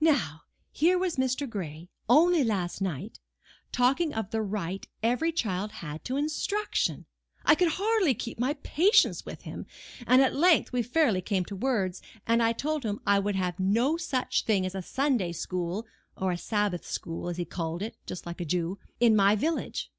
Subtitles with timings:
[0.00, 0.40] Now,
[0.72, 1.48] here was Mr.
[1.48, 3.20] Gray, only last night,
[3.70, 7.06] talking of the right every child had to instruction.
[7.44, 9.66] I could hardly keep my patience with him,
[10.08, 13.60] and at length we fairly came to words; and I told him I would have
[13.60, 17.96] no such thing as a Sunday school (or a Sabbath school, as he calls it,
[18.06, 19.92] just like a Jew) in my village."